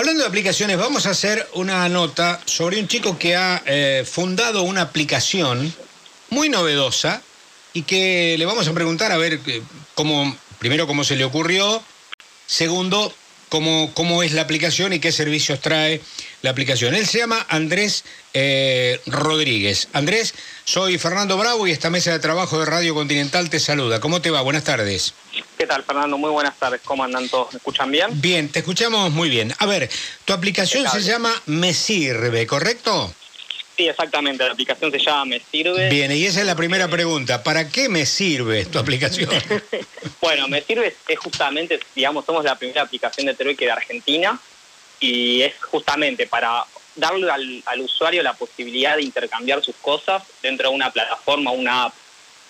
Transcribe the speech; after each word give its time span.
Hablando 0.00 0.22
de 0.22 0.28
aplicaciones, 0.28 0.78
vamos 0.78 1.04
a 1.04 1.10
hacer 1.10 1.46
una 1.52 1.86
nota 1.90 2.40
sobre 2.46 2.80
un 2.80 2.88
chico 2.88 3.18
que 3.18 3.36
ha 3.36 3.62
eh, 3.66 4.02
fundado 4.10 4.62
una 4.62 4.80
aplicación 4.80 5.74
muy 6.30 6.48
novedosa 6.48 7.20
y 7.74 7.82
que 7.82 8.34
le 8.38 8.46
vamos 8.46 8.66
a 8.66 8.72
preguntar 8.72 9.12
a 9.12 9.18
ver 9.18 9.38
eh, 9.46 9.62
cómo, 9.94 10.34
primero 10.58 10.86
cómo 10.86 11.04
se 11.04 11.16
le 11.16 11.24
ocurrió, 11.26 11.82
segundo 12.46 13.12
cómo, 13.50 13.92
cómo 13.92 14.22
es 14.22 14.32
la 14.32 14.40
aplicación 14.40 14.94
y 14.94 15.00
qué 15.00 15.12
servicios 15.12 15.60
trae 15.60 16.00
la 16.42 16.50
aplicación. 16.50 16.94
Él 16.94 17.06
se 17.06 17.18
llama 17.18 17.44
Andrés 17.48 18.04
eh, 18.34 19.00
Rodríguez. 19.06 19.88
Andrés, 19.92 20.34
soy 20.64 20.98
Fernando 20.98 21.36
Bravo 21.36 21.66
y 21.66 21.72
esta 21.72 21.90
mesa 21.90 22.12
de 22.12 22.18
trabajo 22.18 22.58
de 22.58 22.66
Radio 22.66 22.94
Continental 22.94 23.50
te 23.50 23.60
saluda. 23.60 24.00
¿Cómo 24.00 24.20
te 24.20 24.30
va? 24.30 24.40
Buenas 24.40 24.64
tardes. 24.64 25.14
¿Qué 25.58 25.66
tal, 25.66 25.84
Fernando? 25.84 26.16
Muy 26.18 26.30
buenas 26.30 26.56
tardes. 26.58 26.80
¿Cómo 26.84 27.04
andan 27.04 27.28
todos? 27.28 27.52
¿Me 27.52 27.58
escuchan 27.58 27.90
bien? 27.90 28.08
Bien, 28.20 28.48
te 28.48 28.60
escuchamos 28.60 29.10
muy 29.12 29.28
bien. 29.28 29.52
A 29.58 29.66
ver, 29.66 29.90
tu 30.24 30.32
aplicación 30.32 30.88
se 30.90 31.02
llama 31.02 31.32
Me 31.46 31.74
Sirve, 31.74 32.46
¿correcto? 32.46 33.12
Sí, 33.76 33.88
exactamente. 33.88 34.44
La 34.44 34.52
aplicación 34.52 34.90
se 34.90 34.98
llama 34.98 35.24
Me 35.26 35.40
Sirve. 35.50 35.88
Bien, 35.88 36.10
y 36.12 36.24
esa 36.24 36.40
es 36.40 36.46
la 36.46 36.56
primera 36.56 36.88
pregunta. 36.88 37.42
¿Para 37.42 37.68
qué 37.68 37.88
me 37.88 38.06
sirve 38.06 38.66
tu 38.66 38.78
aplicación? 38.78 39.30
bueno, 40.20 40.48
Me 40.48 40.62
Sirve 40.62 40.94
es 41.08 41.18
justamente, 41.18 41.80
digamos, 41.94 42.24
somos 42.24 42.44
la 42.44 42.56
primera 42.56 42.82
aplicación 42.82 43.26
de 43.26 43.34
trueque 43.34 43.66
de 43.66 43.72
Argentina 43.72 44.40
y 45.00 45.42
es 45.42 45.54
justamente 45.60 46.26
para 46.26 46.64
darle 46.94 47.30
al, 47.30 47.80
usuario 47.80 48.22
la 48.22 48.34
posibilidad 48.34 48.96
de 48.96 49.02
intercambiar 49.02 49.64
sus 49.64 49.74
cosas 49.76 50.22
dentro 50.42 50.68
de 50.68 50.74
una 50.74 50.92
plataforma, 50.92 51.50
una 51.50 51.84
app. 51.84 51.94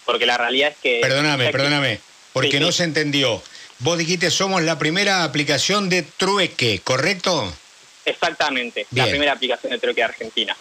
Porque 0.04 0.26
la 0.26 0.36
realidad 0.36 0.70
es 0.70 0.76
que... 0.82 0.98
Perdóname, 1.00 1.50
perdóname, 1.50 2.00
porque 2.32 2.58
no 2.58 2.72
se 2.72 2.84
entendió. 2.84 3.42
Vos 3.78 3.96
dijiste 3.96 4.30
somos 4.30 4.62
la 4.62 4.78
primera 4.78 5.24
aplicación 5.24 5.88
de 5.88 6.02
trueque, 6.02 6.80
¿correcto? 6.80 7.54
Exactamente, 8.04 8.86
la 8.90 9.06
primera 9.06 9.32
aplicación 9.32 9.72
de 9.72 9.78
trueque 9.78 10.00
de 10.00 10.04
Argentina. 10.04 10.56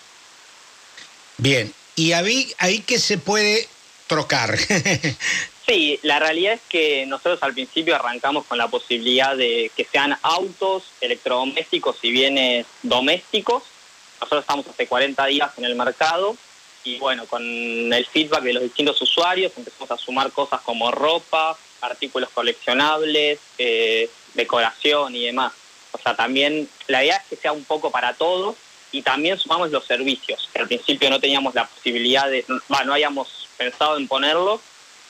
Bien, 1.38 1.74
y 1.96 2.12
ahí, 2.12 2.54
ahí 2.60 2.80
que 2.80 3.00
se 3.00 3.18
puede 3.18 3.68
trocar. 4.08 4.58
sí, 5.70 6.00
la 6.02 6.20
realidad 6.20 6.54
es 6.54 6.62
que 6.68 7.06
nosotros 7.06 7.40
al 7.44 7.54
principio 7.54 7.96
arrancamos 7.96 8.46
con 8.46 8.58
la 8.58 8.68
posibilidad 8.68 9.38
de 9.38 9.72
que 9.76 9.86
sean 9.86 10.18
autos, 10.24 10.84
electrodomésticos 11.00 11.98
y 12.02 12.12
bienes 12.12 12.66
domésticos. 12.82 13.64
Nosotros 14.20 14.42
estamos 14.42 14.68
hace 14.68 14.88
40 14.88 15.26
días 15.28 15.52
en 15.58 15.66
el 15.66 15.76
mercado 15.76 16.36
y 16.84 16.98
bueno, 16.98 17.26
con 17.28 17.44
el 17.44 18.06
feedback 18.06 18.42
de 18.42 18.54
los 18.54 18.64
distintos 18.64 19.00
usuarios 19.02 19.52
empezamos 19.56 19.92
a 19.92 19.98
sumar 19.98 20.32
cosas 20.32 20.62
como 20.62 20.90
ropa, 20.92 21.56
artículos 21.82 22.30
coleccionables, 22.30 23.40
eh, 23.58 24.10
decoración 24.34 25.16
y 25.16 25.26
demás. 25.26 25.54
O 25.92 25.98
sea, 26.00 26.16
también 26.16 26.68
la 26.88 27.04
idea 27.04 27.18
es 27.18 27.26
que 27.30 27.36
sea 27.36 27.52
un 27.52 27.64
poco 27.64 27.92
para 27.92 28.14
todos 28.14 28.56
y 28.92 29.04
también 29.04 29.38
sumamos 29.38 29.70
los 29.70 29.86
servicios, 29.86 30.50
al 30.56 30.68
principio 30.68 31.12
no 31.12 31.20
teníamos 31.20 31.54
la 31.54 31.68
posibilidad 31.68 32.28
de, 32.28 32.44
bueno, 32.68 32.86
no 32.86 32.94
habíamos 32.94 33.48
pensado 33.56 33.98
en 33.98 34.08
ponerlo, 34.08 34.60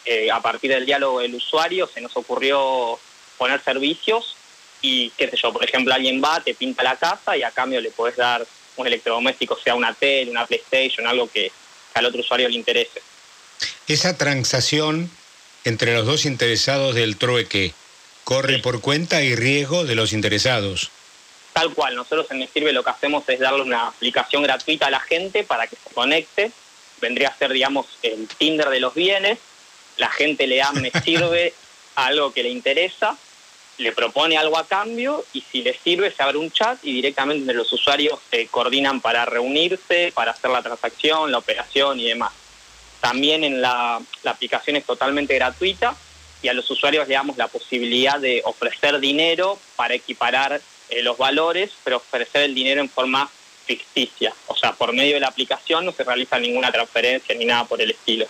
eh, 0.06 0.32
a 0.32 0.42
partir 0.42 0.72
del 0.72 0.86
diálogo 0.86 1.20
del 1.20 1.36
usuario 1.36 1.88
se 1.88 2.02
nos 2.02 2.16
ocurrió 2.16 3.00
poner 3.38 3.62
servicios 3.62 4.36
y 4.82 5.10
qué 5.12 5.30
sé 5.30 5.38
yo, 5.38 5.52
por 5.52 5.64
ejemplo, 5.64 5.94
alguien 5.94 6.22
va, 6.24 6.42
te 6.42 6.54
pinta 6.54 6.84
la 6.84 6.96
casa 6.96 7.36
y 7.36 7.44
a 7.44 7.52
cambio 7.52 7.82
le 7.82 7.92
puedes 7.92 8.16
dar 8.16 8.46
un 8.78 8.88
electrodoméstico, 8.88 9.58
sea 9.62 9.76
una 9.76 9.94
tele, 9.94 10.32
una 10.32 10.46
PlayStation, 10.46 11.06
algo 11.06 11.30
que, 11.30 11.52
al 11.94 12.06
otro 12.06 12.22
usuario 12.22 12.48
le 12.48 12.56
interese. 12.56 13.02
Esa 13.88 14.18
transacción 14.18 15.10
entre 15.66 15.94
los 15.94 16.06
dos 16.06 16.26
interesados 16.26 16.96
del 16.96 17.18
trueque 17.18 17.74
corre 18.24 18.60
por 18.60 18.82
cuenta 18.82 19.22
y 19.24 19.36
riesgo 19.36 19.86
de 19.86 19.96
los 19.96 20.14
interesados. 20.14 20.92
Tal 21.54 21.74
cual, 21.74 21.96
nosotros 21.96 22.28
en 22.30 22.40
Me 22.40 22.48
Sirve 22.48 22.72
lo 22.72 22.84
que 22.84 22.92
hacemos 22.92 23.28
es 23.28 23.40
darle 23.40 23.64
una 23.64 23.88
aplicación 23.88 24.44
gratuita 24.44 24.88
a 24.88 24.92
la 24.92 25.00
gente 25.00 25.44
para 25.44 25.68
que 25.68 25.76
se 25.76 25.94
conecte. 25.94 26.52
Vendría 27.02 27.30
a 27.30 27.38
ser, 27.38 27.52
digamos, 27.52 27.88
el 28.04 28.28
Tinder 28.28 28.70
de 28.70 28.80
los 28.80 28.94
bienes. 28.94 29.40
La 30.00 30.10
gente 30.10 30.48
le 30.48 30.58
da 30.58 30.72
Me 30.74 30.92
Sirve 31.04 31.54
algo 31.96 32.32
que 32.34 32.44
le 32.44 32.50
interesa, 32.50 33.18
le 33.78 33.92
propone 33.92 34.38
algo 34.38 34.58
a 34.58 34.68
cambio 34.68 35.24
y 35.34 35.42
si 35.42 35.62
le 35.62 35.74
sirve 35.74 36.12
se 36.12 36.24
abre 36.24 36.38
un 36.38 36.52
chat 36.52 36.78
y 36.84 36.94
directamente 36.94 37.54
los 37.54 37.72
usuarios 37.72 38.20
se 38.30 38.48
coordinan 38.48 39.02
para 39.02 39.26
reunirse, 39.26 40.12
para 40.14 40.32
hacer 40.32 40.52
la 40.52 40.62
transacción, 40.62 41.32
la 41.32 41.38
operación 41.38 42.00
y 42.00 42.08
demás. 42.08 42.32
También 43.00 43.44
en 43.44 43.62
la, 43.62 44.02
la 44.24 44.32
aplicación 44.32 44.76
es 44.76 44.86
totalmente 44.86 45.36
gratuita 45.36 45.96
y 46.42 46.48
a 46.48 46.54
los 46.54 46.70
usuarios 46.70 47.08
le 47.08 47.16
damos 47.16 47.38
la 47.38 47.48
posibilidad 47.48 48.20
de 48.20 48.42
ofrecer 48.46 49.00
dinero 49.00 49.60
para 49.76 49.94
equiparar 49.94 50.62
eh, 50.90 51.02
los 51.02 51.18
valores, 51.18 51.72
pero 51.84 51.98
ofrecer 51.98 52.44
el 52.44 52.56
dinero 52.56 52.82
en 52.82 52.90
forma 52.90 53.30
ficticia. 53.66 54.34
O 54.48 54.56
sea, 54.56 54.74
por 54.74 54.94
medio 54.94 55.14
de 55.16 55.20
la 55.20 55.28
aplicación 55.28 55.86
no 55.86 55.92
se 55.92 56.04
realiza 56.04 56.40
ninguna 56.40 56.72
transferencia 56.72 57.36
ni 57.36 57.46
nada 57.46 57.66
por 57.66 57.82
el 57.82 57.92
estilo. 57.92 58.26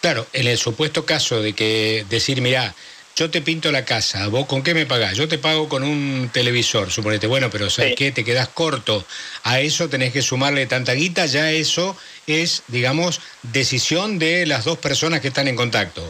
Claro, 0.00 0.26
en 0.32 0.46
el 0.46 0.58
supuesto 0.58 1.04
caso 1.04 1.42
de 1.42 1.52
que 1.52 2.06
decir, 2.08 2.40
mira, 2.40 2.74
yo 3.16 3.30
te 3.30 3.42
pinto 3.42 3.70
la 3.70 3.84
casa, 3.84 4.28
¿vos 4.28 4.46
con 4.46 4.62
qué 4.62 4.72
me 4.72 4.86
pagás? 4.86 5.16
Yo 5.16 5.28
te 5.28 5.36
pago 5.36 5.68
con 5.68 5.82
un 5.82 6.30
televisor, 6.32 6.90
suponete, 6.90 7.26
bueno, 7.26 7.50
pero 7.50 7.68
¿sabes 7.68 7.94
qué? 7.96 8.12
Te 8.12 8.24
quedás 8.24 8.48
corto. 8.48 9.04
A 9.42 9.60
eso 9.60 9.90
tenés 9.90 10.12
que 10.12 10.22
sumarle 10.22 10.66
tanta 10.66 10.94
guita, 10.94 11.26
ya 11.26 11.50
eso 11.50 11.96
es, 12.26 12.62
digamos, 12.68 13.20
decisión 13.42 14.18
de 14.18 14.46
las 14.46 14.64
dos 14.64 14.78
personas 14.78 15.20
que 15.20 15.28
están 15.28 15.48
en 15.48 15.56
contacto. 15.56 16.02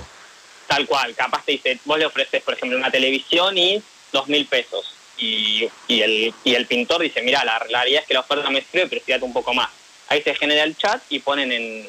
Tal 0.68 0.86
cual, 0.86 1.14
capaz 1.16 1.44
te 1.44 1.52
dice, 1.52 1.80
vos 1.84 1.98
le 1.98 2.06
ofreces, 2.06 2.42
por 2.42 2.54
ejemplo, 2.54 2.78
una 2.78 2.92
televisión 2.92 3.58
y 3.58 3.82
dos 4.12 4.28
mil 4.28 4.46
pesos 4.46 4.94
y, 5.20 5.68
el, 5.88 6.32
y 6.44 6.54
el 6.54 6.66
pintor 6.66 7.02
dice, 7.02 7.22
mira, 7.22 7.44
la, 7.44 7.58
realidad 7.58 8.02
es 8.02 8.06
que 8.06 8.14
la 8.14 8.20
oferta 8.20 8.50
me 8.50 8.62
sirve, 8.62 8.86
pero 8.86 9.02
fíjate 9.02 9.24
un 9.24 9.32
poco 9.32 9.52
más. 9.52 9.70
Ahí 10.08 10.22
se 10.22 10.34
genera 10.34 10.64
el 10.64 10.76
chat 10.76 11.02
y 11.08 11.18
ponen 11.20 11.52
en, 11.52 11.88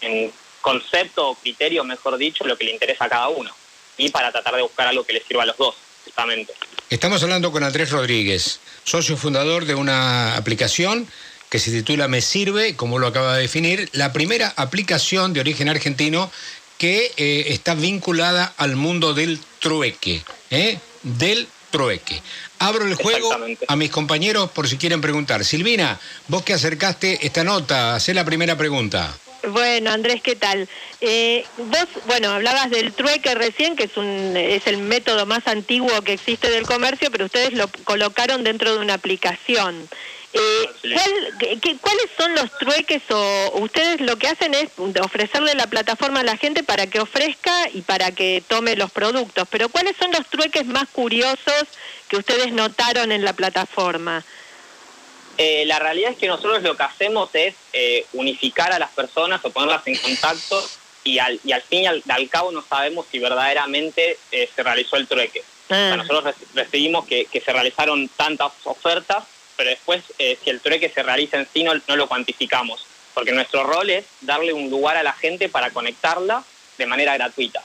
en 0.00 0.32
concepto 0.62 1.28
o 1.28 1.34
criterio, 1.34 1.84
mejor 1.84 2.16
dicho, 2.16 2.44
lo 2.44 2.56
que 2.56 2.64
le 2.64 2.72
interesa 2.72 3.04
a 3.04 3.08
cada 3.10 3.28
uno. 3.28 3.50
Y 3.98 4.08
para 4.08 4.32
tratar 4.32 4.56
de 4.56 4.62
buscar 4.62 4.86
algo 4.86 5.04
que 5.04 5.12
le 5.12 5.22
sirva 5.22 5.42
a 5.42 5.46
los 5.46 5.58
dos, 5.58 5.74
justamente. 6.04 6.54
Estamos 6.88 7.22
hablando 7.22 7.52
con 7.52 7.62
Andrés 7.62 7.90
Rodríguez, 7.90 8.60
socio 8.84 9.18
fundador 9.18 9.66
de 9.66 9.74
una 9.74 10.36
aplicación 10.36 11.06
que 11.50 11.58
se 11.58 11.70
titula 11.70 12.08
Me 12.08 12.22
Sirve, 12.22 12.76
como 12.76 12.98
lo 12.98 13.08
acaba 13.08 13.36
de 13.36 13.42
definir, 13.42 13.90
la 13.92 14.14
primera 14.14 14.54
aplicación 14.56 15.34
de 15.34 15.40
origen 15.40 15.68
argentino 15.68 16.30
que 16.78 17.12
eh, 17.16 17.44
está 17.48 17.74
vinculada 17.74 18.54
al 18.56 18.76
mundo 18.76 19.12
del 19.12 19.38
trueque, 19.58 20.22
¿eh? 20.50 20.78
del 21.02 21.46
trueque. 21.70 22.22
Abro 22.58 22.86
el 22.86 22.94
juego 22.94 23.36
a 23.68 23.76
mis 23.76 23.90
compañeros 23.90 24.50
por 24.50 24.68
si 24.68 24.78
quieren 24.78 25.00
preguntar. 25.00 25.44
Silvina, 25.44 26.00
vos 26.28 26.42
que 26.42 26.54
acercaste 26.54 27.26
esta 27.26 27.44
nota, 27.44 27.96
hacé 27.96 28.14
la 28.14 28.24
primera 28.24 28.56
pregunta. 28.56 29.12
Bueno, 29.48 29.90
Andrés, 29.90 30.22
¿qué 30.22 30.36
tal? 30.36 30.68
Eh, 31.00 31.44
vos, 31.56 31.86
bueno, 32.06 32.30
hablabas 32.30 32.70
del 32.70 32.92
trueque 32.92 33.34
recién, 33.34 33.74
que 33.74 33.84
es, 33.84 33.96
un, 33.96 34.36
es 34.36 34.66
el 34.68 34.78
método 34.78 35.26
más 35.26 35.46
antiguo 35.48 36.02
que 36.02 36.12
existe 36.12 36.48
del 36.48 36.64
comercio, 36.64 37.10
pero 37.10 37.24
ustedes 37.24 37.52
lo 37.54 37.68
colocaron 37.84 38.44
dentro 38.44 38.72
de 38.72 38.78
una 38.78 38.94
aplicación. 38.94 39.88
Eh, 40.34 40.96
¿Cuáles 41.80 42.06
son 42.16 42.34
los 42.34 42.56
trueques 42.58 43.02
o 43.10 43.60
ustedes 43.60 44.00
lo 44.00 44.16
que 44.16 44.28
hacen 44.28 44.54
es 44.54 44.70
ofrecerle 45.02 45.54
la 45.54 45.66
plataforma 45.66 46.20
a 46.20 46.24
la 46.24 46.38
gente 46.38 46.62
para 46.62 46.86
que 46.86 47.00
ofrezca 47.00 47.68
y 47.74 47.82
para 47.82 48.12
que 48.12 48.42
tome 48.46 48.76
los 48.76 48.90
productos? 48.92 49.46
Pero 49.50 49.68
¿cuáles 49.68 49.96
son 49.96 50.12
los 50.12 50.26
trueques 50.28 50.66
más 50.66 50.88
curiosos 50.88 51.64
que 52.08 52.16
ustedes 52.16 52.52
notaron 52.52 53.12
en 53.12 53.24
la 53.24 53.34
plataforma? 53.34 54.24
Eh, 55.42 55.64
la 55.66 55.78
realidad 55.78 56.12
es 56.12 56.18
que 56.18 56.28
nosotros 56.28 56.62
lo 56.62 56.76
que 56.76 56.82
hacemos 56.82 57.30
es 57.34 57.54
eh, 57.72 58.06
unificar 58.12 58.72
a 58.72 58.78
las 58.78 58.90
personas 58.90 59.44
o 59.44 59.50
ponerlas 59.50 59.86
en 59.86 59.96
contacto 59.96 60.64
y 61.04 61.18
al, 61.18 61.40
y 61.44 61.52
al 61.52 61.62
fin 61.62 61.82
y 61.82 61.86
al, 61.86 62.28
cabo 62.28 62.52
no 62.52 62.62
sabemos 62.62 63.06
si 63.10 63.18
verdaderamente 63.18 64.18
se 64.30 64.62
realizó 64.62 64.96
el 64.96 65.08
trueque. 65.08 65.42
Ah. 65.68 65.94
nosotros 65.96 66.34
recibimos 66.54 67.06
que, 67.06 67.24
que 67.24 67.40
se 67.40 67.52
realizaron 67.52 68.08
tantas 68.08 68.52
ofertas 68.64 69.24
pero 69.56 69.70
después 69.70 70.02
eh, 70.18 70.38
si 70.42 70.50
el 70.50 70.60
trueque 70.60 70.88
se 70.88 71.02
realiza 71.02 71.38
en 71.38 71.46
sí 71.52 71.62
no, 71.62 71.74
lo 71.96 72.08
cuantificamos, 72.08 72.84
porque 73.14 73.32
nuestro 73.32 73.64
rol 73.64 73.90
es 73.90 74.04
darle 74.20 74.52
un 74.52 74.70
lugar 74.70 74.96
a 74.96 75.02
la 75.02 75.12
gente 75.12 75.48
para 75.48 75.70
conectarla 75.70 76.42
de 76.78 76.86
manera 76.86 77.14
gratuita. 77.14 77.62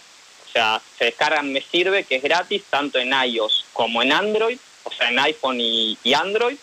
O 0.48 0.52
sea, 0.52 0.82
se 0.98 1.06
descargan 1.06 1.52
Me 1.52 1.62
Sirve, 1.62 2.04
que 2.04 2.18
es 2.18 2.24
gratis, 2.24 2.64
tanto 2.70 3.00
en 3.00 3.14
iOS 3.14 3.66
como 3.74 4.02
en 4.02 4.12
Android, 4.12 4.60
o 4.84 4.92
sea, 4.92 5.10
en 5.10 5.20
iPhone 5.20 5.58
y 5.60 6.14
Android, 6.14 6.58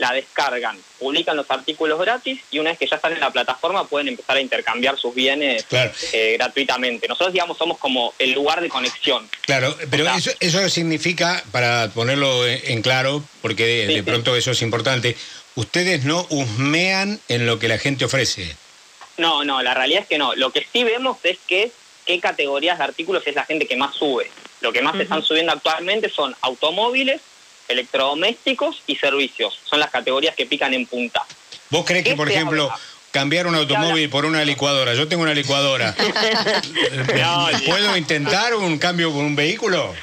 la 0.00 0.12
descargan, 0.12 0.78
publican 0.98 1.36
los 1.36 1.48
artículos 1.50 2.00
gratis 2.00 2.40
y 2.50 2.58
una 2.58 2.70
vez 2.70 2.78
que 2.78 2.86
ya 2.86 2.96
están 2.96 3.12
en 3.12 3.20
la 3.20 3.30
plataforma 3.30 3.86
pueden 3.86 4.08
empezar 4.08 4.36
a 4.36 4.40
intercambiar 4.40 4.98
sus 4.98 5.14
bienes 5.14 5.66
eh, 6.12 6.36
gratuitamente. 6.38 7.06
Nosotros, 7.06 7.34
digamos, 7.34 7.58
somos 7.58 7.78
como 7.78 8.14
el 8.18 8.32
lugar 8.32 8.62
de 8.62 8.70
conexión. 8.70 9.28
Claro, 9.42 9.76
pero 9.90 10.08
eso, 10.08 10.30
eso 10.40 10.68
significa, 10.70 11.44
para 11.52 11.90
ponerlo 11.90 12.46
en 12.46 12.80
claro, 12.80 13.22
porque 13.42 13.86
de, 13.86 14.02
pronto 14.02 14.34
eso 14.34 14.52
es 14.52 14.62
importante, 14.62 15.16
ustedes 15.54 16.04
no 16.04 16.26
husmean 16.30 17.20
en 17.28 17.46
lo 17.46 17.58
que 17.58 17.68
la 17.68 17.78
gente 17.78 18.06
ofrece. 18.06 18.56
No, 19.18 19.44
no, 19.44 19.62
la 19.62 19.74
realidad 19.74 20.02
es 20.02 20.08
que 20.08 20.16
no. 20.16 20.34
Lo 20.34 20.50
que 20.50 20.66
sí 20.72 20.82
vemos 20.82 21.18
es 21.24 21.36
que 21.46 21.70
qué 22.06 22.20
categorías 22.20 22.78
de 22.78 22.84
artículos 22.84 23.22
es 23.26 23.34
la 23.34 23.44
gente 23.44 23.66
que 23.66 23.76
más 23.76 23.94
sube. 23.94 24.30
Lo 24.62 24.72
que 24.72 24.80
más 24.80 24.96
se 24.96 25.02
están 25.02 25.22
subiendo 25.22 25.52
actualmente 25.52 26.08
son 26.08 26.34
automóviles, 26.40 27.20
electrodomésticos 27.70 28.82
y 28.86 28.96
servicios. 28.96 29.58
Son 29.64 29.80
las 29.80 29.90
categorías 29.90 30.34
que 30.34 30.46
pican 30.46 30.74
en 30.74 30.86
punta. 30.86 31.24
¿Vos 31.70 31.84
crees 31.86 32.04
que, 32.04 32.14
por 32.14 32.28
Este 32.28 32.38
ejemplo, 32.40 32.64
habla. 32.64 32.78
cambiar 33.10 33.46
un 33.46 33.54
automóvil 33.54 34.08
por 34.10 34.24
una 34.24 34.44
licuadora? 34.44 34.94
Yo 34.94 35.08
tengo 35.08 35.22
una 35.22 35.34
licuadora. 35.34 35.94
No, 37.14 37.48
¿Puedo 37.66 37.96
intentar 37.96 38.54
un 38.54 38.78
cambio 38.78 39.12
con 39.12 39.24
un 39.24 39.36
vehículo? 39.36 39.94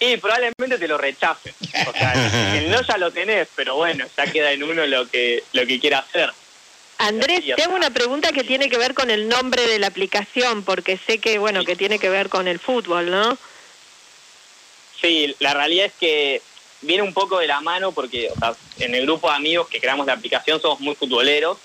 Y 0.00 0.16
probablemente 0.16 0.78
te 0.78 0.88
lo 0.88 0.98
rechacen. 0.98 1.54
O 1.86 1.92
sea, 1.92 2.56
el 2.58 2.70
no 2.70 2.82
ya 2.82 2.98
lo 2.98 3.10
tenés, 3.12 3.48
pero 3.54 3.76
bueno, 3.76 4.06
ya 4.16 4.26
queda 4.26 4.52
en 4.52 4.62
uno 4.62 4.86
lo 4.86 5.08
que, 5.08 5.42
lo 5.52 5.66
que 5.66 5.78
quiera 5.80 5.98
hacer. 6.00 6.30
Andrés, 6.98 7.42
te 7.56 7.62
hago 7.62 7.74
una 7.74 7.90
pregunta 7.90 8.32
que 8.32 8.44
tiene 8.44 8.68
que 8.68 8.78
ver 8.78 8.94
con 8.94 9.10
el 9.10 9.28
nombre 9.28 9.66
de 9.66 9.78
la 9.78 9.88
aplicación, 9.88 10.62
porque 10.62 10.98
sé 11.06 11.18
que, 11.18 11.38
bueno, 11.38 11.64
que 11.64 11.76
tiene 11.76 11.98
que 11.98 12.08
ver 12.08 12.28
con 12.28 12.46
el 12.46 12.58
fútbol, 12.60 13.10
¿no? 13.10 13.36
Sí, 15.00 15.34
la 15.40 15.54
realidad 15.54 15.86
es 15.86 15.92
que 15.98 16.40
viene 16.84 17.02
un 17.02 17.12
poco 17.12 17.38
de 17.38 17.46
la 17.46 17.60
mano 17.60 17.92
porque 17.92 18.30
o 18.30 18.38
sea, 18.38 18.54
en 18.78 18.94
el 18.94 19.02
grupo 19.02 19.28
de 19.28 19.36
amigos 19.36 19.68
que 19.68 19.80
creamos 19.80 20.06
la 20.06 20.14
aplicación 20.14 20.60
somos 20.60 20.80
muy 20.80 20.94
futboleros 20.94 21.58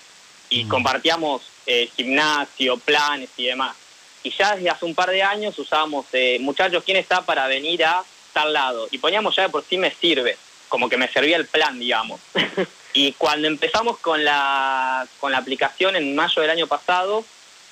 y 0.48 0.64
compartíamos 0.64 1.42
eh, 1.66 1.88
gimnasio, 1.96 2.76
planes 2.78 3.30
y 3.36 3.46
demás. 3.46 3.76
Y 4.22 4.30
ya 4.30 4.54
desde 4.54 4.68
hace 4.68 4.84
un 4.84 4.94
par 4.94 5.10
de 5.10 5.22
años 5.22 5.58
usábamos, 5.58 6.06
eh, 6.12 6.38
muchachos, 6.40 6.82
¿quién 6.84 6.96
está 6.96 7.22
para 7.22 7.46
venir 7.46 7.84
a 7.84 8.02
tal 8.32 8.52
lado? 8.52 8.88
Y 8.90 8.98
poníamos 8.98 9.36
ya 9.36 9.44
de 9.44 9.48
por 9.48 9.64
sí 9.64 9.78
me 9.78 9.90
sirve, 9.90 10.36
como 10.68 10.88
que 10.88 10.98
me 10.98 11.08
servía 11.08 11.36
el 11.36 11.46
plan, 11.46 11.78
digamos. 11.78 12.20
y 12.92 13.12
cuando 13.12 13.48
empezamos 13.48 13.98
con 13.98 14.24
la, 14.24 15.06
con 15.20 15.32
la 15.32 15.38
aplicación 15.38 15.96
en 15.96 16.14
mayo 16.14 16.42
del 16.42 16.50
año 16.50 16.66
pasado, 16.66 17.24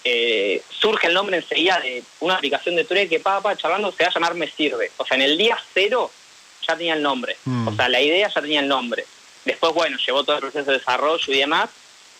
eh, 0.04 0.62
surge 0.70 1.08
el 1.08 1.14
nombre 1.14 1.36
enseguida 1.36 1.80
de 1.80 2.02
una 2.20 2.36
aplicación 2.36 2.76
de 2.76 2.84
trueque, 2.84 3.20
papá, 3.20 3.56
charlando, 3.56 3.92
se 3.92 4.04
va 4.04 4.08
a 4.08 4.14
llamar 4.14 4.34
Me 4.34 4.48
Sirve. 4.48 4.90
O 4.96 5.04
sea, 5.04 5.16
en 5.16 5.22
el 5.22 5.36
día 5.36 5.58
cero 5.74 6.10
ya 6.66 6.76
tenía 6.76 6.94
el 6.94 7.02
nombre. 7.02 7.36
Mm. 7.44 7.68
O 7.68 7.74
sea, 7.74 7.88
la 7.88 8.00
idea 8.00 8.30
ya 8.34 8.40
tenía 8.40 8.60
el 8.60 8.68
nombre. 8.68 9.04
Después, 9.44 9.72
bueno, 9.72 9.96
llevó 10.04 10.24
todo 10.24 10.36
el 10.36 10.42
proceso 10.42 10.70
de 10.70 10.78
desarrollo 10.78 11.32
y 11.32 11.38
demás. 11.38 11.70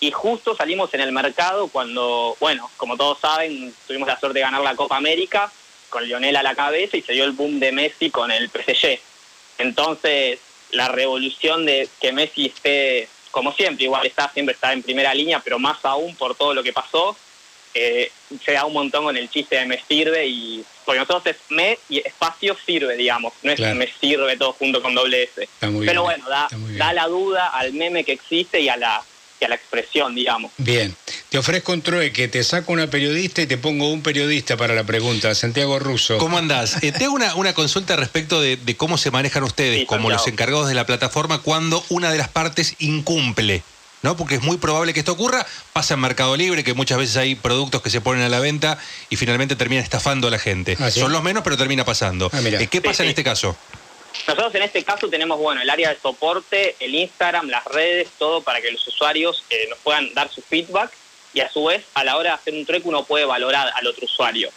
Y 0.00 0.12
justo 0.12 0.55
salimos 0.55 0.94
en 0.94 1.00
el 1.00 1.12
mercado 1.12 1.69
cuando, 1.69 2.37
bueno, 2.38 2.70
como 2.76 2.96
todos 2.96 3.19
saben, 3.19 3.75
tuvimos 3.87 4.06
la 4.06 4.19
suerte 4.19 4.38
de 4.38 4.44
ganar 4.44 4.62
la 4.62 4.76
Copa 4.76 4.96
América 4.96 5.50
con 5.88 6.05
Lionel 6.05 6.37
a 6.37 6.43
la 6.43 6.55
cabeza 6.55 6.96
y 6.96 7.02
se 7.02 7.12
dio 7.12 7.25
el 7.25 7.32
boom 7.32 7.58
de 7.58 7.73
Messi 7.73 8.11
con 8.11 8.31
el 8.31 8.49
PSG. 8.49 9.00
Entonces, 9.58 10.38
la 10.70 10.88
revolución 10.88 11.67
de 11.67 11.88
que 12.00 12.12
Messi 12.12 12.46
esté, 12.46 13.08
como 13.31 13.52
siempre, 13.52 13.85
igual 13.85 14.06
está, 14.06 14.31
siempre 14.32 14.55
está 14.55 14.73
en 14.73 14.82
primera 14.82 15.12
línea, 15.14 15.40
pero 15.40 15.58
más 15.58 15.85
aún 15.85 16.14
por 16.14 16.35
todo 16.35 16.55
lo 16.55 16.62
que 16.62 16.73
pasó, 16.73 17.17
eh, 17.75 18.11
se 18.44 18.53
da 18.53 18.65
un 18.65 18.73
montón 18.73 19.05
con 19.05 19.17
el 19.17 19.29
chiste 19.31 19.56
de 19.56 19.67
me 19.67 19.81
sirve 19.88 20.26
y 20.26 20.65
porque 20.85 21.00
nosotros 21.00 21.26
es 21.26 21.37
me 21.50 21.79
y 21.88 21.99
espacio 21.99 22.56
sirve, 22.67 22.97
digamos, 22.97 23.32
no 23.43 23.50
es 23.53 23.56
Claro. 23.56 23.75
me 23.76 23.88
sirve 24.00 24.37
todo 24.37 24.53
junto 24.55 24.81
con 24.82 24.94
doble 24.94 25.25
S. 25.25 25.43
Está 25.44 25.70
muy 25.70 25.87
Pero 25.87 26.03
bien, 26.06 26.19
bueno, 26.20 26.29
da, 26.31 26.44
está 26.44 26.56
muy 26.59 26.69
bien. 26.69 26.79
da 26.79 26.93
la 26.93 27.06
duda 27.06 27.49
al 27.49 27.73
meme 27.75 28.05
que 28.05 28.12
existe 28.12 28.61
y 28.61 28.69
a 28.69 28.76
la, 28.76 29.03
y 29.41 29.44
a 29.44 29.49
la 29.49 29.55
expresión, 29.55 30.15
digamos. 30.15 30.50
Bien, 30.56 30.97
te 31.29 31.37
ofrezco 31.38 31.73
un 31.73 31.82
trueque, 31.82 32.26
te 32.29 32.43
saco 32.43 32.73
una 32.73 32.88
periodista 32.88 33.43
y 33.43 33.47
te 33.47 33.59
pongo 33.59 33.88
un 33.93 34.03
periodista 34.03 34.56
para 34.56 34.75
la 34.75 34.85
pregunta, 34.85 35.35
Santiago 35.35 35.79
Russo. 35.79 36.17
¿Cómo 36.19 36.38
andás? 36.38 36.82
Eh, 36.82 36.91
tengo 36.93 37.12
una, 37.14 37.35
una 37.35 37.53
consulta 37.53 37.94
respecto 37.97 38.41
de, 38.41 38.56
de 38.56 38.76
cómo 38.76 38.97
se 38.99 39.11
manejan 39.11 39.43
ustedes 39.44 39.81
Sí, 39.81 39.87
como 39.87 40.09
Santiago. 40.09 40.19
los 40.25 40.26
encargados 40.29 40.69
de 40.69 40.75
la 40.75 40.87
plataforma 40.87 41.43
cuando 41.43 41.85
una 41.91 42.11
de 42.11 42.19
las 42.19 42.29
partes 42.29 42.75
incumple. 42.79 43.62
¿No? 44.03 44.17
Porque 44.17 44.37
es 44.37 44.43
muy 44.43 44.59
probable 44.59 44.95
que 44.95 45.00
esto 45.00 45.12
ocurra. 45.12 45.45
Pasa 45.73 45.95
en 45.95 46.00
Mercado 46.00 46.37
Libre, 46.37 46.62
que 46.62 46.73
muchas 46.75 46.99
veces 46.99 47.17
hay 47.17 47.35
productos 47.35 47.83
que 47.83 47.91
se 47.91 48.00
ponen 48.00 48.23
a 48.23 48.29
la 48.29 48.39
venta 48.39 48.79
y 49.11 49.17
finalmente 49.17 49.56
terminan 49.56 49.83
estafando 49.83 50.29
a 50.29 50.31
la 50.31 50.39
gente. 50.39 50.77
Ah, 50.79 50.91
¿sí? 50.91 51.00
Son 51.00 51.12
los 51.12 51.23
menos, 51.23 51.43
pero 51.43 51.56
termina 51.56 51.85
pasando. 51.85 52.31
Ah. 52.33 52.41
Eh, 52.41 52.69
¿Qué 52.71 52.79
Sí, 52.79 52.81
pasa 52.81 53.03
en 53.03 53.09
este 53.09 53.25
caso? 53.25 53.56
Nosotros 54.27 54.55
en 54.55 54.62
este 54.62 54.85
caso 54.85 55.09
tenemos, 55.09 55.39
bueno, 55.39 55.61
el 55.61 55.71
área 55.71 55.91
de 55.91 55.99
soporte, 56.00 56.77
el 56.81 56.95
Instagram, 56.95 57.49
las 57.49 57.65
redes, 57.65 58.09
todo 58.19 58.43
para 58.43 58.61
que 58.61 58.71
los 58.71 58.87
usuarios 58.87 59.45
eh, 59.50 59.67
nos 59.69 59.79
puedan 59.79 60.12
dar 60.15 60.31
su 60.31 60.43
feedback 60.43 60.93
y 61.35 61.41
a 61.41 61.50
su 61.50 61.65
vez 61.65 61.85
a 61.95 62.05
la 62.05 62.17
hora 62.17 62.31
de 62.31 62.35
hacer 62.37 62.55
un 62.55 62.65
trueque 62.65 62.89
uno 62.89 63.05
puede 63.05 63.25
valorar 63.25 63.71
al 63.75 63.87
otro 63.87 64.05
usuario. 64.06 64.50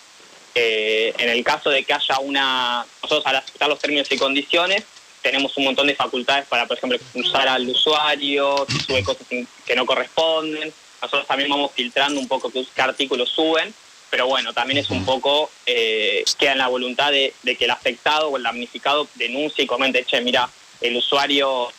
Eh, 0.56 1.14
en 1.18 1.30
el 1.30 1.44
caso 1.44 1.70
de 1.70 1.84
que 1.84 1.94
haya 1.94 2.20
una, 2.20 2.86
nosotros 3.02 3.26
al 3.26 3.38
aceptar 3.38 3.70
los 3.70 3.80
términos 3.80 4.08
y 4.12 4.18
condiciones 4.18 4.84
tenemos 5.22 5.56
un 5.58 5.66
montón 5.66 5.88
de 5.88 5.96
facultades 5.96 6.46
para, 6.48 6.66
por 6.68 6.78
ejemplo, 6.78 6.98
expulsar 6.98 7.48
al 7.48 7.68
usuario, 7.68 8.66
si 8.70 8.80
sube 8.80 9.04
cosas 9.04 9.28
que 9.28 9.76
no 9.76 9.86
corresponden. 9.86 10.74
Nosotros 11.02 11.28
también 11.28 11.50
vamos 11.50 11.72
filtrando 11.74 12.20
un 12.20 12.28
poco 12.28 12.52
qué, 12.52 12.66
artículos 12.82 13.30
suben, 13.30 13.74
pero 14.10 14.28
bueno, 14.28 14.54
también 14.54 14.78
es 14.78 14.90
un 14.90 15.04
poco, 15.04 15.50
eh, 15.66 16.24
queda 16.38 16.52
en 16.52 16.58
la 16.60 16.68
voluntad 16.68 17.12
de, 17.12 17.34
de 17.44 17.56
que 17.56 17.66
el 17.66 17.72
afectado 17.72 18.30
o 18.30 18.38
el 18.38 18.44
damnificado 18.44 19.08
denuncie 19.16 19.64
y 19.64 19.68
comente, 19.68 20.06
che, 20.06 20.22
mira, 20.22 20.50
el 20.80 20.96
usuario 20.96 21.70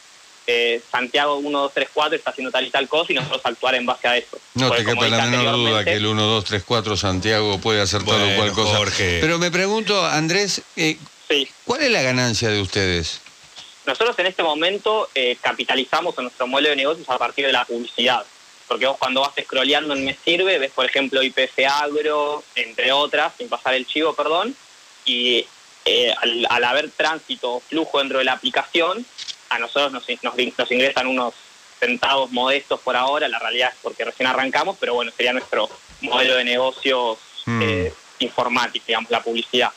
eh, 0.47 0.81
Santiago 0.91 1.37
1234 1.41 2.17
está 2.17 2.31
haciendo 2.31 2.51
tal 2.51 2.67
y 2.67 2.71
tal 2.71 2.89
cosa 2.89 3.13
y 3.13 3.15
nosotros 3.15 3.43
actuar 3.45 3.77
en 3.77 3.87
base 3.87 4.09
a 4.09 4.17
eso. 4.17 4.39
No 4.55 4.69
Porque 4.69 4.83
te 4.85 4.91
quepa 4.91 5.09
la 5.09 5.27
menor 5.27 5.55
duda 5.55 5.85
que 5.85 5.93
el 5.93 6.07
1, 6.07 6.21
2, 6.21 6.45
3, 6.45 6.63
4 6.67 6.97
Santiago 6.97 7.59
puede 7.61 7.81
hacer 7.81 8.05
tal 8.05 8.15
o 8.15 8.19
Bueno, 8.19 8.37
cual 8.37 8.53
cosa. 8.53 8.77
Jorge. 8.77 9.19
Pero 9.21 9.39
me 9.39 9.51
pregunto, 9.53 10.05
Andrés, 10.05 10.63
eh, 10.77 10.99
Sí. 11.29 11.49
¿cuál 11.65 11.83
es 11.83 11.91
la 11.91 12.03
ganancia 12.03 12.49
de 12.49 12.61
ustedes? 12.61 13.21
Nosotros 13.87 14.19
en 14.19 14.27
este 14.27 14.43
momento 14.43 15.09
eh, 15.15 15.37
capitalizamos 15.41 16.17
en 16.19 16.25
nuestro 16.25 16.47
modelo 16.47 16.71
de 16.71 16.77
negocios 16.77 17.09
a 17.09 17.19
partir 17.19 17.47
de 17.47 17.53
la 17.53 17.65
publicidad. 17.65 18.25
Porque 18.69 18.87
vos 18.87 18.97
cuando 18.99 19.21
vas 19.23 19.33
scrolleando 19.43 19.95
en 19.95 20.05
Me 20.05 20.17
Sirve, 20.25 20.59
ves 20.59 20.71
por 20.71 20.87
ejemplo 20.87 21.23
IPF 21.23 21.59
Agro, 21.69 22.43
entre 22.55 22.93
otras, 22.93 23.33
sin 23.37 23.49
pasar 23.49 23.75
el 23.75 23.87
chivo, 23.87 24.15
perdón, 24.15 24.57
y 25.05 25.45
eh, 25.85 26.15
al, 26.21 26.47
al 26.49 26.65
haber 26.65 26.91
tránsito 26.91 27.55
o 27.55 27.61
flujo 27.61 27.99
dentro 27.99 28.19
de 28.19 28.25
la 28.25 28.33
aplicación, 28.33 29.05
a 29.51 29.59
nosotros 29.59 29.93
nos, 29.93 30.05
nos, 30.23 30.35
nos 30.57 30.71
ingresan 30.71 31.07
unos 31.09 31.35
centavos 31.81 32.31
modestos 32.31 32.81
por 32.81 32.97
ahora, 32.97 33.29
la 33.29 33.41
realidad 33.41 33.71
es 33.73 33.79
porque 33.83 34.05
recién 34.05 34.29
arrancamos, 34.29 34.77
pero 34.79 34.95
bueno, 34.95 35.11
sería 35.17 35.33
nuestro 35.33 35.69
modelo 36.01 36.37
de 36.37 36.45
negocios 36.45 37.19
Mm. 37.45 37.63
eh, 37.63 37.93
informático, 38.21 38.85
digamos, 38.87 39.11
la 39.11 39.23
publicidad. 39.23 39.71